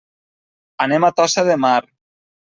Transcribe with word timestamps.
Anem 0.85 1.05
a 1.09 1.11
Tossa 1.19 1.43
de 1.49 1.57
Mar. 1.67 1.79